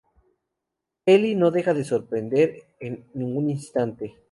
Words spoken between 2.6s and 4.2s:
en ningún instante.